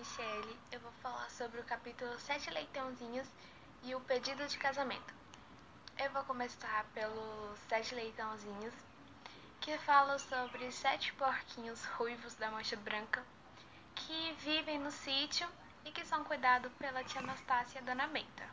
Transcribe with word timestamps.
Michele. 0.00 0.58
Eu 0.72 0.80
vou 0.80 0.92
falar 1.02 1.28
sobre 1.28 1.60
o 1.60 1.64
capítulo 1.64 2.18
Sete 2.18 2.48
Leitãozinhos 2.48 3.28
e 3.82 3.94
o 3.94 4.00
pedido 4.00 4.46
de 4.46 4.56
casamento. 4.56 5.12
Eu 5.98 6.10
vou 6.10 6.24
começar 6.24 6.86
pelos 6.94 7.58
Sete 7.68 7.94
Leitãozinhos, 7.94 8.72
que 9.60 9.76
fala 9.76 10.18
sobre 10.18 10.72
sete 10.72 11.12
porquinhos 11.12 11.84
ruivos 11.84 12.34
da 12.36 12.50
mancha 12.50 12.76
branca 12.76 13.22
que 13.94 14.32
vivem 14.38 14.78
no 14.78 14.90
sítio 14.90 15.46
e 15.84 15.90
que 15.90 16.06
são 16.06 16.24
cuidados 16.24 16.72
pela 16.78 17.04
tia 17.04 17.20
Anastácia 17.20 17.80
e 17.80 17.82
dona 17.82 18.06
Benta. 18.06 18.48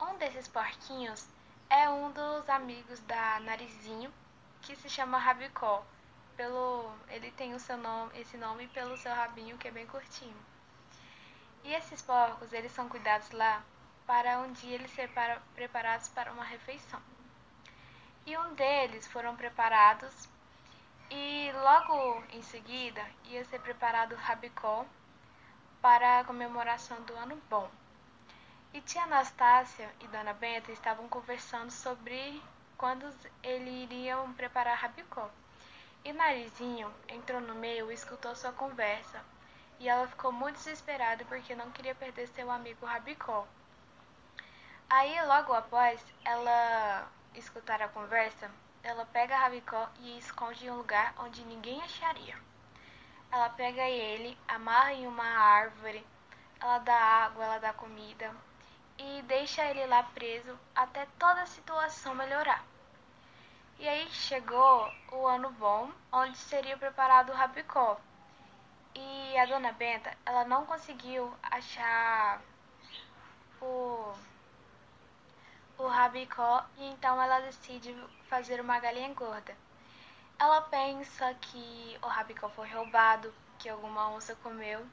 Um 0.00 0.16
desses 0.18 0.46
porquinhos 0.46 1.26
é 1.68 1.90
um 1.90 2.12
dos 2.12 2.48
amigos 2.48 3.00
da 3.00 3.40
Narizinho, 3.40 4.14
que 4.62 4.76
se 4.76 4.88
chama 4.88 5.18
Rabicó 5.18 5.84
pelo 6.36 6.94
ele 7.08 7.32
tem 7.32 7.54
o 7.54 7.58
seu 7.58 7.76
nome, 7.76 8.18
esse 8.20 8.36
nome 8.36 8.68
pelo 8.68 8.96
seu 8.96 9.12
rabinho 9.12 9.58
que 9.58 9.66
é 9.66 9.70
bem 9.72 9.86
curtinho. 9.86 10.49
E 11.64 11.74
esses 11.74 12.00
porcos, 12.02 12.52
eles 12.52 12.72
são 12.72 12.88
cuidados 12.88 13.30
lá 13.30 13.62
para 14.06 14.40
um 14.40 14.52
dia 14.52 14.74
eles 14.74 14.90
ser 14.90 15.08
para, 15.10 15.40
preparados 15.54 16.08
para 16.08 16.32
uma 16.32 16.44
refeição. 16.44 17.00
E 18.26 18.36
um 18.36 18.54
deles 18.54 19.06
foram 19.06 19.36
preparados 19.36 20.28
e 21.10 21.50
logo 21.52 22.22
em 22.32 22.42
seguida 22.42 23.04
ia 23.24 23.44
ser 23.44 23.60
preparado 23.60 24.12
o 24.12 24.16
rabicó 24.16 24.84
para 25.80 26.20
a 26.20 26.24
comemoração 26.24 27.00
do 27.02 27.14
ano 27.14 27.40
bom. 27.48 27.70
E 28.72 28.80
tia 28.80 29.02
Anastácia 29.02 29.90
e 30.00 30.06
Dona 30.08 30.32
Benta 30.32 30.70
estavam 30.70 31.08
conversando 31.08 31.70
sobre 31.70 32.42
quando 32.76 33.12
eles 33.42 33.90
iriam 33.90 34.32
preparar 34.34 34.78
rabicó. 34.78 35.28
E 36.04 36.12
Narizinho 36.12 36.92
entrou 37.08 37.40
no 37.40 37.54
meio 37.54 37.90
e 37.90 37.94
escutou 37.94 38.34
sua 38.34 38.52
conversa. 38.52 39.20
E 39.80 39.88
ela 39.88 40.06
ficou 40.06 40.30
muito 40.30 40.56
desesperada 40.56 41.24
porque 41.24 41.54
não 41.54 41.70
queria 41.70 41.94
perder 41.94 42.28
seu 42.28 42.50
amigo 42.50 42.86
Rabicó. 42.86 43.46
Aí, 44.90 45.20
logo 45.22 45.54
após 45.54 46.04
ela 46.24 47.08
escutar 47.34 47.80
a 47.80 47.88
conversa, 47.88 48.50
ela 48.82 49.06
pega 49.06 49.38
Rabicó 49.38 49.88
e 50.00 50.18
esconde 50.18 50.66
em 50.66 50.70
um 50.70 50.76
lugar 50.76 51.14
onde 51.18 51.42
ninguém 51.44 51.80
acharia. 51.82 52.36
Ela 53.32 53.48
pega 53.48 53.82
ele, 53.82 54.38
amarra 54.46 54.92
em 54.92 55.06
uma 55.06 55.24
árvore, 55.24 56.06
ela 56.60 56.78
dá 56.78 56.94
água, 56.94 57.44
ela 57.44 57.58
dá 57.58 57.72
comida 57.72 58.34
e 58.98 59.22
deixa 59.22 59.64
ele 59.64 59.86
lá 59.86 60.02
preso 60.02 60.58
até 60.74 61.06
toda 61.18 61.40
a 61.40 61.46
situação 61.46 62.14
melhorar. 62.14 62.62
E 63.78 63.88
aí 63.88 64.10
chegou 64.10 64.92
o 65.10 65.26
ano 65.26 65.50
bom, 65.52 65.90
onde 66.12 66.36
seria 66.36 66.76
preparado 66.76 67.30
o 67.30 67.34
rabicó. 67.34 67.98
E 68.94 69.38
a 69.38 69.46
dona 69.46 69.72
Benta, 69.72 70.16
ela 70.26 70.44
não 70.44 70.66
conseguiu 70.66 71.32
achar 71.42 72.40
o, 73.60 74.12
o 75.78 75.86
rabicó 75.86 76.64
e 76.78 76.86
então 76.88 77.20
ela 77.22 77.40
decide 77.40 77.94
fazer 78.28 78.60
uma 78.60 78.78
galinha 78.80 79.12
gorda. 79.14 79.56
Ela 80.38 80.62
pensa 80.62 81.34
que 81.34 81.98
o 82.02 82.06
rabicó 82.06 82.48
foi 82.48 82.68
roubado, 82.68 83.32
que 83.58 83.68
alguma 83.68 84.10
onça 84.10 84.34
comeu 84.36 84.86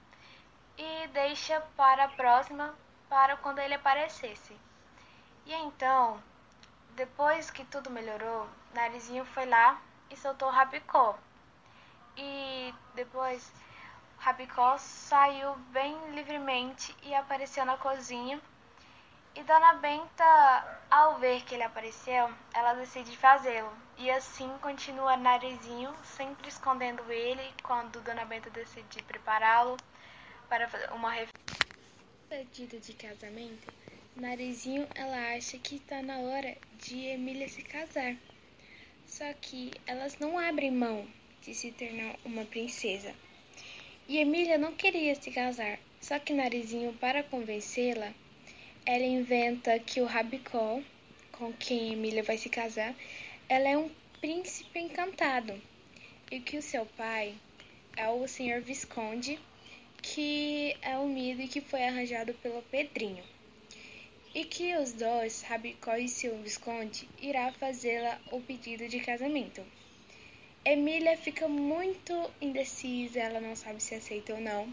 e 0.78 1.08
deixa 1.08 1.62
para 1.75 2.03
a 2.03 2.09
próxima 2.09 2.75
para 3.09 3.38
quando 3.38 3.59
ele 3.59 3.73
aparecesse. 3.73 4.56
E 5.45 5.53
então 5.53 6.22
depois 6.98 7.52
que 7.52 7.64
tudo 7.64 7.92
melhorou, 7.92 8.48
Narizinho 8.73 9.23
foi 9.23 9.45
lá 9.45 9.80
e 10.09 10.18
soltou 10.18 10.48
o 10.48 10.52
Rabicó. 10.52 11.16
E 12.18 12.73
depois 12.95 13.53
Rabicó 14.18 14.78
saiu 14.78 15.56
bem 15.72 15.96
livremente 16.12 16.96
e 17.04 17.14
apareceu 17.14 17.66
na 17.66 17.78
cozinha. 17.78 18.42
E 19.36 19.44
Dona 19.44 19.74
Benta, 19.76 20.82
ao 20.90 21.20
ver 21.20 21.44
que 21.44 21.54
ele 21.54 21.64
apareceu, 21.64 22.34
ela 22.53 22.74
decide 22.74 23.16
fazê-lo. 23.16 23.72
E 23.97 24.09
assim 24.09 24.50
continua 24.59 25.16
Narizinho, 25.16 25.96
sempre 26.03 26.50
escondendo 26.50 27.03
ele 27.12 27.53
quando 27.62 28.02
Dona 28.02 28.25
Benta 28.25 28.50
decide 28.50 29.03
prepará-lo 29.03 29.78
para 30.50 30.68
uma. 30.94 31.14
Pedido 32.30 32.80
de 32.80 32.94
casamento 32.94 33.68
Narizinho, 34.18 34.88
ela 34.96 35.36
acha 35.36 35.59
que 35.59 35.75
está 35.75 36.02
na 36.02 36.18
hora 36.18 36.58
de 36.80 37.06
Emília 37.06 37.47
se 37.47 37.62
casar. 37.62 38.16
Só 39.06 39.31
que 39.34 39.72
elas 39.86 40.18
não 40.18 40.40
abrem 40.40 40.72
mão 40.72 41.08
de 41.44 41.53
se 41.53 41.72
tornar 41.72 42.16
uma 42.25 42.44
princesa. 42.44 43.14
E 44.07 44.18
Emília 44.18 44.57
não 44.57 44.73
queria 44.73 45.13
se 45.16 45.31
casar, 45.31 45.79
só 46.00 46.18
que 46.18 46.34
Narizinho, 46.34 46.94
para 46.94 47.23
convencê-la, 47.23 48.13
ela 48.85 49.03
inventa 49.03 49.78
que 49.79 50.00
o 50.00 50.06
Rabicó, 50.06 50.81
com 51.31 51.51
quem 51.53 51.94
Emília 51.94 52.23
vai 52.23 52.38
se 52.38 52.50
casar, 52.50 52.96
ela 53.50 53.67
é 53.67 53.78
um 53.78 53.90
príncipe 54.22 54.79
encantado 54.79 55.62
e 56.31 56.40
que 56.40 56.57
o 56.57 56.62
seu 56.62 56.85
pai 56.85 57.35
é 57.96 58.07
o 58.09 58.28
senhor 58.28 58.62
Visconde, 58.62 59.40
que 60.01 60.75
é 60.81 60.97
unido 60.97 61.41
e 61.41 61.47
que 61.47 61.62
foi 61.62 61.84
arranjado 61.84 62.34
pelo 62.35 62.62
Pedrinho 62.63 63.23
e 64.38 64.46
que 64.46 64.75
os 64.78 64.94
dois, 64.94 65.41
Rabicó 65.41 65.96
e 65.96 66.07
seu 66.07 66.38
Visconde, 66.44 67.09
irá 67.19 67.51
fazê-la 67.53 68.19
o 68.31 68.40
pedido 68.40 68.88
de 68.88 69.00
casamento. 69.00 69.63
Emília 70.69 71.16
fica 71.16 71.47
muito 71.47 72.29
indecisa, 72.41 73.22
ela 73.22 73.39
não 73.39 73.55
sabe 73.55 73.81
se 73.81 73.95
aceita 73.95 74.33
ou 74.33 74.41
não. 74.41 74.67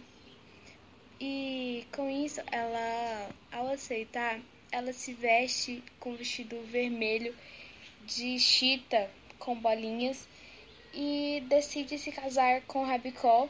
E 1.20 1.86
com 1.92 2.10
isso, 2.10 2.40
ela, 2.50 3.30
ao 3.52 3.68
aceitar, 3.68 4.40
ela 4.72 4.92
se 4.92 5.12
veste 5.12 5.84
com 6.00 6.10
um 6.10 6.16
vestido 6.16 6.60
vermelho 6.62 7.32
de 8.04 8.40
chita 8.40 9.08
com 9.38 9.54
bolinhas 9.54 10.26
e 10.92 11.40
decide 11.46 11.96
se 11.96 12.10
casar 12.10 12.62
com 12.62 12.84
Rabicó, 12.84 13.48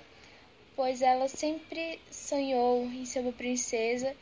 pois 0.76 1.00
ela 1.00 1.28
sempre 1.28 1.98
sonhou 2.10 2.84
em 2.84 3.06
ser 3.06 3.20
uma 3.20 3.32
princesa 3.32 4.14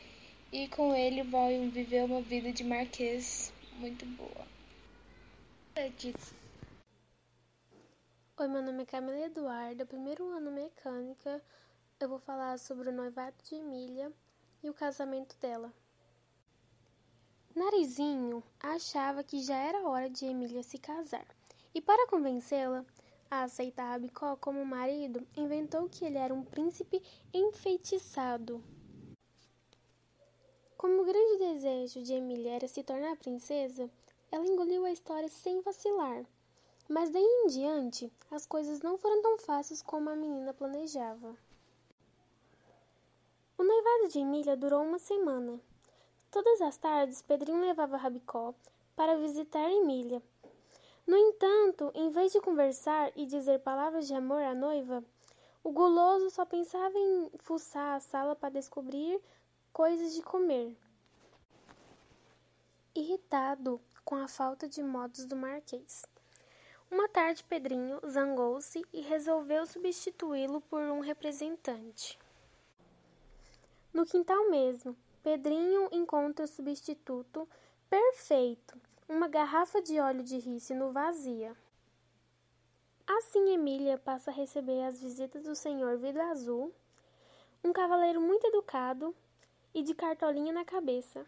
e 0.49 0.69
com 0.69 0.95
ele 0.95 1.23
vão 1.23 1.69
viver 1.69 2.05
uma 2.05 2.21
vida 2.21 2.53
de 2.53 2.63
marquês 2.63 3.51
muito 3.79 4.05
boa. 4.05 4.47
Oi, 8.35 8.47
meu 8.47 8.63
nome 8.63 8.81
é 8.81 8.85
Camila 8.87 9.19
Eduarda, 9.19 9.85
primeiro 9.85 10.27
ano 10.27 10.51
mecânica. 10.51 11.39
Eu 11.99 12.09
vou 12.09 12.17
falar 12.17 12.57
sobre 12.57 12.89
o 12.89 12.91
noivado 12.91 13.35
de 13.43 13.53
Emília 13.53 14.11
e 14.63 14.71
o 14.71 14.73
casamento 14.73 15.37
dela. 15.37 15.71
Narizinho 17.55 18.43
achava 18.59 19.23
que 19.23 19.43
já 19.43 19.55
era 19.55 19.87
hora 19.87 20.09
de 20.09 20.25
Emília 20.25 20.63
se 20.63 20.79
casar, 20.79 21.27
e 21.75 21.79
para 21.79 22.07
convencê-la 22.07 22.83
a 23.29 23.43
aceitar 23.43 23.91
Rabicó 23.91 24.35
como 24.37 24.65
marido, 24.65 25.23
inventou 25.37 25.87
que 25.87 26.03
ele 26.03 26.17
era 26.17 26.33
um 26.33 26.43
príncipe 26.43 27.03
enfeitiçado. 27.31 28.63
Como 30.75 31.03
o 31.03 31.05
grande 31.05 31.37
desejo 31.37 32.01
de 32.01 32.13
Emília 32.13 32.55
era 32.55 32.67
se 32.67 32.81
tornar 32.81 33.15
princesa, 33.15 33.87
ela 34.31 34.43
engoliu 34.43 34.85
a 34.85 34.91
história 34.91 35.29
sem 35.29 35.61
vacilar. 35.61 36.25
Mas 36.87 37.09
daí 37.09 37.23
em 37.23 37.47
diante, 37.47 38.11
as 38.29 38.45
coisas 38.45 38.81
não 38.81 38.97
foram 38.97 39.21
tão 39.21 39.37
fáceis 39.37 39.81
como 39.81 40.09
a 40.09 40.15
menina 40.15 40.53
planejava. 40.53 41.35
O 43.57 43.63
noivado 43.63 44.09
de 44.09 44.19
Emília 44.19 44.57
durou 44.57 44.83
uma 44.83 44.99
semana. 44.99 45.59
Todas 46.29 46.61
as 46.61 46.77
tardes, 46.77 47.21
Pedrinho 47.21 47.61
levava 47.61 47.95
Rabicó 47.95 48.53
para 48.95 49.17
visitar 49.17 49.71
Emília. 49.71 50.21
No 51.05 51.15
entanto, 51.15 51.91
em 51.93 52.09
vez 52.09 52.31
de 52.31 52.41
conversar 52.41 53.11
e 53.15 53.25
dizer 53.25 53.59
palavras 53.59 54.07
de 54.07 54.13
amor 54.13 54.41
à 54.41 54.53
noiva, 54.53 55.03
o 55.63 55.71
guloso 55.71 56.29
só 56.29 56.45
pensava 56.45 56.97
em 56.97 57.29
fuçar 57.39 57.95
a 57.95 57.99
sala 57.99 58.35
para 58.35 58.49
descobrir 58.53 59.21
coisas 59.71 60.13
de 60.13 60.21
comer. 60.21 60.75
Irritado 62.93 63.79
com 64.03 64.15
a 64.15 64.27
falta 64.27 64.67
de 64.67 64.83
modos 64.83 65.25
do 65.25 65.35
Marquês. 65.35 66.05
Uma 66.93 67.09
tarde, 67.09 67.43
Pedrinho 67.45 67.99
zangou-se 68.07 68.85
e 68.93 69.01
resolveu 69.01 69.65
substituí-lo 69.65 70.61
por 70.61 70.79
um 70.79 70.99
representante. 70.99 72.19
No 73.91 74.05
quintal 74.05 74.47
mesmo, 74.51 74.95
Pedrinho 75.23 75.89
encontra 75.91 76.45
o 76.45 76.47
substituto 76.47 77.49
perfeito, 77.89 78.79
uma 79.09 79.27
garrafa 79.27 79.81
de 79.81 79.99
óleo 79.99 80.21
de 80.21 80.37
rícino 80.37 80.91
vazia. 80.91 81.57
Assim, 83.07 83.55
Emília 83.55 83.97
passa 83.97 84.29
a 84.29 84.33
receber 84.33 84.83
as 84.83 85.01
visitas 85.01 85.45
do 85.45 85.55
senhor 85.55 85.97
Vidro 85.97 86.21
Azul, 86.21 86.71
um 87.63 87.73
cavaleiro 87.73 88.21
muito 88.21 88.45
educado 88.45 89.15
e 89.73 89.81
de 89.81 89.95
cartolinha 89.95 90.53
na 90.53 90.63
cabeça. 90.63 91.25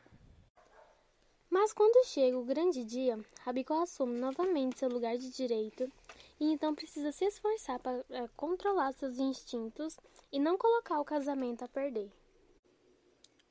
Mas 1.49 1.71
quando 1.71 2.05
chega 2.05 2.37
o 2.37 2.43
grande 2.43 2.83
dia, 2.83 3.19
Rabicó 3.41 3.81
assume 3.81 4.19
novamente 4.19 4.79
seu 4.79 4.89
lugar 4.89 5.17
de 5.17 5.29
direito 5.29 5.91
e 6.39 6.51
então 6.51 6.75
precisa 6.75 7.11
se 7.11 7.25
esforçar 7.25 7.79
para 7.79 8.03
controlar 8.35 8.93
seus 8.93 9.17
instintos 9.19 9.97
e 10.31 10.39
não 10.39 10.57
colocar 10.57 10.99
o 10.99 11.05
casamento 11.05 11.63
a 11.63 11.67
perder. 11.67 12.11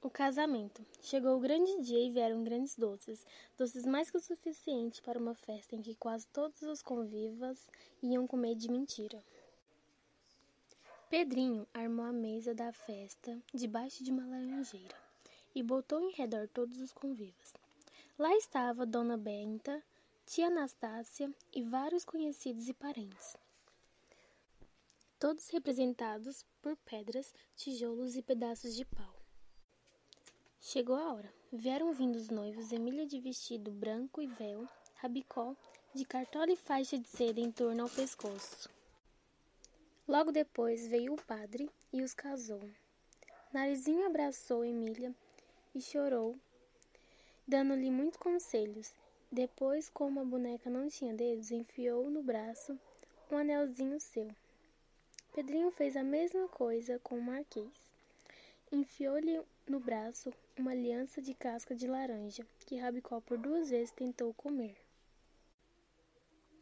O 0.03 0.11
casamento. 0.11 0.85
Chegou 1.01 1.37
o 1.37 1.41
grande 1.41 1.81
dia 1.81 1.99
e 1.99 2.11
vieram 2.11 2.45
grandes 2.45 2.77
doces, 2.77 3.25
doces 3.57 3.87
mais 3.87 4.11
que 4.11 4.19
o 4.19 4.21
suficiente 4.21 5.01
para 5.01 5.19
uma 5.19 5.35
festa 5.35 5.75
em 5.75 5.81
que 5.81 5.95
quase 5.95 6.27
todos 6.27 6.61
os 6.63 6.83
convivas 6.83 7.59
iam 8.03 8.27
comer 8.27 8.55
de 8.55 8.71
mentira. 8.71 9.25
Pedrinho 11.09 11.67
armou 11.73 12.05
a 12.05 12.13
mesa 12.13 12.55
da 12.55 12.71
festa 12.73 13.41
debaixo 13.55 14.05
de 14.05 14.11
uma 14.11 14.27
laranjeira 14.27 14.97
e 15.55 15.63
botou 15.63 16.01
em 16.01 16.13
redor 16.13 16.49
todos 16.49 16.79
os 16.81 16.93
convivas. 16.93 17.64
Lá 18.17 18.33
estava 18.37 18.87
Dona 18.87 19.17
Benta, 19.17 19.83
tia 20.25 20.47
Anastácia 20.47 21.29
e 21.53 21.63
vários 21.63 22.05
conhecidos 22.05 22.69
e 22.69 22.73
parentes. 22.73 23.37
Todos 25.19 25.49
representados 25.49 26.47
por 26.63 26.77
pedras, 26.77 27.35
tijolos 27.57 28.15
e 28.15 28.23
pedaços 28.23 28.77
de 28.77 28.85
pau. 28.85 29.17
Chegou 30.61 30.95
a 30.95 31.13
hora. 31.13 31.35
Vieram 31.53 31.93
vindo 31.93 32.15
os 32.15 32.31
noivos 32.31 32.71
Emília 32.71 33.05
de 33.05 33.19
vestido 33.19 33.73
branco 33.73 34.23
e 34.23 34.29
véu, 34.29 34.69
rabicó, 34.95 35.57
de 35.93 36.05
cartola 36.05 36.53
e 36.53 36.57
faixa 36.57 36.97
de 36.97 37.09
seda 37.09 37.41
em 37.41 37.51
torno 37.51 37.83
ao 37.83 37.91
pescoço. 37.91 38.71
Logo 40.07 40.31
depois 40.31 40.87
veio 40.87 41.15
o 41.15 41.23
padre 41.25 41.69
e 41.93 42.01
os 42.01 42.15
casou. 42.15 42.63
Narizinho 43.53 44.07
abraçou 44.07 44.65
Emília 44.65 45.13
e 45.75 45.81
chorou, 45.81 46.37
dando-lhe 47.47 47.91
muitos 47.91 48.19
conselhos. 48.19 48.95
Depois, 49.31 49.89
como 49.89 50.21
a 50.21 50.25
boneca 50.25 50.71
não 50.71 50.89
tinha 50.89 51.15
dedos, 51.15 51.51
enfiou 51.51 52.09
no 52.09 52.23
braço 52.23 52.79
um 53.31 53.37
anelzinho 53.37 54.01
seu. 54.01 54.29
Pedrinho 55.35 55.71
fez 55.73 55.97
a 55.97 56.05
mesma 56.05 56.47
coisa 56.49 56.99
com 57.01 57.19
o 57.19 57.23
Marquês. 57.23 57.73
Enfiou-lhe 58.71 59.43
no 59.67 59.81
braço 59.81 60.33
uma 60.57 60.71
aliança 60.71 61.21
de 61.21 61.35
casca 61.35 61.75
de 61.75 61.87
laranja, 61.87 62.47
que 62.67 62.77
Rabicó 62.77 63.21
por 63.21 63.37
duas 63.37 63.71
vezes 63.71 63.91
tentou 63.91 64.33
comer. 64.35 64.77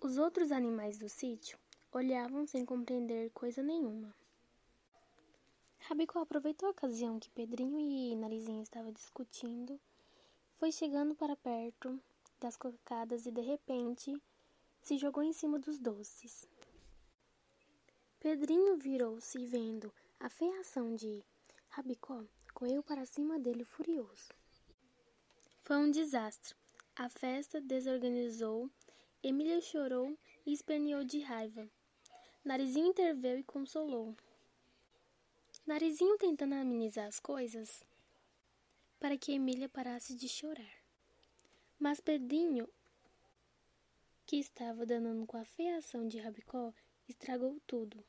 Os 0.00 0.18
outros 0.18 0.50
animais 0.50 0.98
do 0.98 1.08
sítio 1.08 1.58
olhavam 1.92 2.46
sem 2.46 2.64
compreender 2.64 3.30
coisa 3.30 3.62
nenhuma. 3.62 4.14
Rabicó 5.80 6.20
aproveitou 6.20 6.68
a 6.68 6.72
ocasião 6.72 7.18
que 7.18 7.30
Pedrinho 7.30 7.78
e 7.78 8.16
Narizinho 8.16 8.62
estavam 8.62 8.92
discutindo, 8.92 9.78
foi 10.62 10.70
chegando 10.70 11.12
para 11.16 11.34
perto 11.34 12.00
das 12.38 12.56
cocadas 12.56 13.26
e 13.26 13.32
de 13.32 13.40
repente 13.40 14.16
se 14.80 14.96
jogou 14.96 15.24
em 15.24 15.32
cima 15.32 15.58
dos 15.58 15.76
doces. 15.76 16.46
Pedrinho 18.20 18.76
virou-se 18.76 19.36
e 19.36 19.44
vendo 19.44 19.92
a 20.20 20.28
feiação 20.28 20.94
de 20.94 21.24
Rabicó, 21.68 22.22
correu 22.54 22.80
para 22.80 23.04
cima 23.04 23.40
dele 23.40 23.64
furioso. 23.64 24.32
Foi 25.62 25.78
um 25.78 25.90
desastre. 25.90 26.54
A 26.94 27.08
festa 27.08 27.60
desorganizou, 27.60 28.70
Emília 29.20 29.60
chorou 29.60 30.16
e 30.46 30.52
esperneou 30.52 31.02
de 31.02 31.18
raiva. 31.22 31.68
Narizinho 32.44 32.86
interveio 32.86 33.40
e 33.40 33.42
consolou. 33.42 34.14
Narizinho 35.66 36.16
tentando 36.18 36.54
amenizar 36.54 37.08
as 37.08 37.18
coisas 37.18 37.82
para 39.02 39.18
que 39.18 39.32
Emília 39.32 39.68
parasse 39.68 40.14
de 40.14 40.28
chorar. 40.28 40.76
Mas 41.76 41.98
Pedrinho, 41.98 42.68
que 44.24 44.36
estava 44.36 44.86
danando 44.86 45.26
com 45.26 45.36
a 45.36 45.44
feiação 45.44 46.06
de 46.06 46.18
Rabicó, 46.18 46.72
estragou 47.08 47.60
tudo 47.66 48.02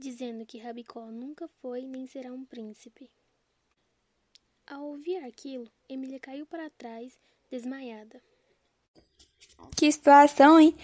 dizendo 0.00 0.46
que 0.46 0.58
Rabicó 0.58 1.04
nunca 1.10 1.46
foi 1.60 1.82
nem 1.82 2.06
será 2.06 2.32
um 2.32 2.44
príncipe. 2.44 3.10
Ao 4.66 4.82
ouvir 4.82 5.18
aquilo, 5.18 5.70
Emília 5.86 6.18
caiu 6.18 6.46
para 6.46 6.70
trás, 6.70 7.12
desmaiada. 7.50 8.22
Que 9.76 9.92
situação, 9.92 10.58
hein? 10.58 10.74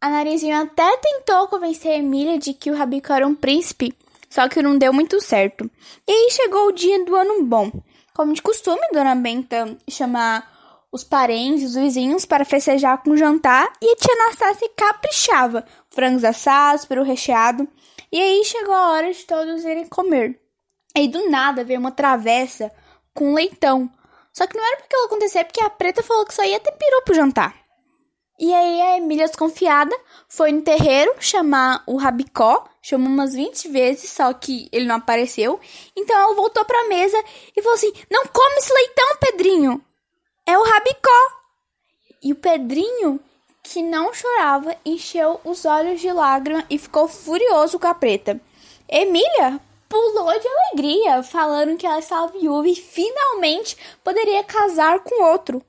A 0.00 0.08
Narizinho 0.08 0.56
até 0.56 0.96
tentou 0.98 1.48
convencer 1.48 1.92
a 1.92 1.98
Emília 1.98 2.38
de 2.38 2.54
que 2.54 2.70
o 2.70 2.74
Rabicó 2.74 3.14
era 3.14 3.26
um 3.26 3.34
príncipe, 3.34 3.94
só 4.28 4.48
que 4.48 4.62
não 4.62 4.78
deu 4.78 4.92
muito 4.92 5.20
certo. 5.20 5.70
E 6.06 6.12
aí 6.12 6.30
chegou 6.30 6.68
o 6.68 6.72
dia 6.72 7.04
do 7.04 7.14
ano 7.16 7.42
bom. 7.44 7.70
Como 8.14 8.32
de 8.32 8.42
costume, 8.42 8.80
Dona 8.92 9.14
Benta 9.14 9.76
chamar 9.88 10.56
os 10.90 11.04
parentes, 11.04 11.64
os 11.64 11.74
vizinhos 11.74 12.24
para 12.24 12.44
festejar 12.44 13.02
com 13.02 13.16
jantar 13.16 13.70
e 13.82 13.92
a 13.92 13.96
tia 13.96 14.14
Anastácia 14.14 14.70
caprichava. 14.74 15.64
Frangos 15.90 16.24
assados, 16.24 16.86
peru 16.86 17.02
recheado. 17.02 17.68
E 18.10 18.20
aí 18.20 18.44
chegou 18.44 18.74
a 18.74 18.92
hora 18.92 19.12
de 19.12 19.24
todos 19.24 19.64
irem 19.64 19.86
comer. 19.86 20.40
E 20.96 21.08
do 21.08 21.28
nada 21.28 21.64
veio 21.64 21.78
uma 21.78 21.92
travessa 21.92 22.72
com 23.12 23.34
leitão. 23.34 23.90
Só 24.32 24.46
que 24.46 24.56
não 24.56 24.66
era 24.66 24.78
porque 24.78 24.96
ela 24.96 25.06
acontecer, 25.06 25.44
porque 25.44 25.62
a 25.62 25.70
preta 25.70 26.02
falou 26.02 26.24
que 26.24 26.34
só 26.34 26.44
ia 26.44 26.60
ter 26.60 26.72
peru 26.72 27.02
pro 27.04 27.14
jantar. 27.14 27.65
E 28.38 28.52
aí 28.52 28.80
a 28.82 28.96
Emília, 28.98 29.26
desconfiada, 29.26 29.96
foi 30.28 30.52
no 30.52 30.62
terreiro 30.62 31.14
chamar 31.20 31.82
o 31.86 31.96
Rabicó, 31.96 32.68
chamou 32.82 33.08
umas 33.08 33.34
20 33.34 33.68
vezes, 33.68 34.10
só 34.10 34.32
que 34.32 34.68
ele 34.70 34.84
não 34.84 34.96
apareceu. 34.96 35.58
Então 35.96 36.16
ela 36.16 36.34
voltou 36.34 36.64
pra 36.64 36.88
mesa 36.88 37.16
e 37.56 37.62
falou 37.62 37.76
assim: 37.76 37.92
Não 38.10 38.26
come 38.26 38.56
esse 38.58 38.72
leitão, 38.72 39.16
Pedrinho! 39.20 39.84
É 40.46 40.58
o 40.58 40.64
Rabicó! 40.64 41.36
E 42.22 42.32
o 42.32 42.36
Pedrinho 42.36 43.20
que 43.66 43.82
não 43.82 44.14
chorava, 44.14 44.76
encheu 44.84 45.40
os 45.44 45.64
olhos 45.64 46.00
de 46.00 46.12
lágrima 46.12 46.64
e 46.70 46.78
ficou 46.78 47.08
furioso 47.08 47.78
com 47.78 47.86
a 47.88 47.94
preta. 47.94 48.40
Emília 48.88 49.60
pulou 49.88 50.38
de 50.38 50.46
alegria, 50.46 51.22
falando 51.22 51.76
que 51.76 51.86
ela 51.86 51.98
estava 51.98 52.28
viúva 52.28 52.68
e 52.68 52.76
finalmente 52.76 53.76
poderia 54.04 54.44
casar 54.44 55.00
com 55.00 55.24
outro. 55.24 55.60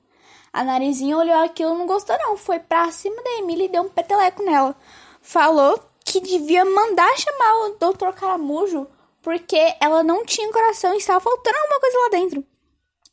A 0.58 0.64
narizinha 0.64 1.16
olhou 1.16 1.36
aquilo 1.36 1.72
e 1.72 1.78
não 1.78 1.86
gostou 1.86 2.18
não, 2.18 2.36
foi 2.36 2.58
pra 2.58 2.90
cima 2.90 3.22
da 3.22 3.38
Emília 3.38 3.66
e 3.66 3.68
deu 3.68 3.82
um 3.82 3.88
peteleco 3.88 4.42
nela. 4.42 4.74
Falou 5.22 5.80
que 6.04 6.20
devia 6.20 6.64
mandar 6.64 7.16
chamar 7.16 7.66
o 7.66 7.76
doutor 7.78 8.12
Caramujo 8.12 8.88
porque 9.22 9.76
ela 9.80 10.02
não 10.02 10.26
tinha 10.26 10.52
coração 10.52 10.92
e 10.94 10.96
estava 10.96 11.20
faltando 11.20 11.56
alguma 11.56 11.78
coisa 11.78 11.98
lá 11.98 12.08
dentro. 12.08 12.44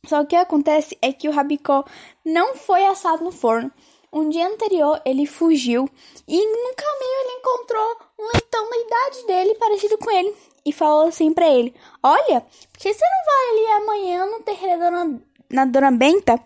Só 0.08 0.18
que 0.18 0.24
o 0.24 0.26
que 0.26 0.34
acontece 0.34 0.98
é 1.00 1.12
que 1.12 1.28
o 1.28 1.30
rabicó 1.30 1.84
não 2.24 2.56
foi 2.56 2.84
assado 2.84 3.22
no 3.22 3.30
forno. 3.30 3.70
Um 4.12 4.28
dia 4.28 4.48
anterior, 4.48 5.00
ele 5.04 5.24
fugiu 5.24 5.88
e 6.26 6.36
no 6.36 6.74
caminho 6.74 7.20
ele 7.20 7.38
encontrou 7.38 7.96
um 8.18 8.24
leitão 8.24 8.68
da 8.68 8.76
idade 8.76 9.26
dele, 9.28 9.54
parecido 9.54 9.96
com 9.98 10.10
ele, 10.10 10.34
e 10.64 10.72
falou 10.72 11.06
assim 11.06 11.32
para 11.32 11.48
ele: 11.48 11.72
Olha, 12.02 12.40
por 12.40 12.80
que 12.80 12.92
você 12.92 13.04
não 13.04 13.24
vai 13.24 13.50
ali 13.50 13.82
amanhã 13.84 14.26
no 14.26 14.42
terreiro 14.42 14.80
da 14.80 14.90
dona, 14.90 15.22
na 15.48 15.64
Dona 15.64 15.92
Benta? 15.92 16.42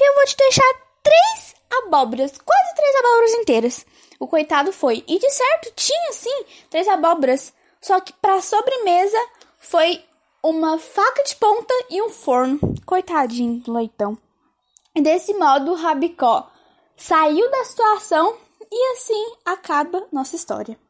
Que 0.00 0.04
eu 0.04 0.14
vou 0.14 0.24
te 0.24 0.34
deixar 0.34 0.72
três 1.02 1.54
abóboras, 1.84 2.32
quase 2.38 2.74
três 2.74 2.96
abóboras 2.96 3.34
inteiras. 3.34 3.86
O 4.18 4.26
coitado 4.26 4.72
foi, 4.72 5.04
e 5.06 5.18
de 5.18 5.30
certo 5.30 5.74
tinha 5.76 6.12
sim 6.14 6.44
três 6.70 6.88
abóboras, 6.88 7.52
só 7.82 8.00
que 8.00 8.14
para 8.14 8.40
sobremesa 8.40 9.18
foi 9.58 10.02
uma 10.42 10.78
faca 10.78 11.22
de 11.24 11.36
ponta 11.36 11.74
e 11.90 12.00
um 12.00 12.08
forno. 12.08 12.58
Coitadinho 12.86 13.60
do 13.60 13.74
leitão. 13.74 14.16
E 14.96 15.02
desse 15.02 15.34
modo, 15.34 15.72
o 15.72 15.76
Rabicó 15.76 16.50
saiu 16.96 17.50
da 17.50 17.62
situação 17.66 18.38
e 18.72 18.92
assim 18.94 19.34
acaba 19.44 20.06
nossa 20.10 20.34
história. 20.34 20.80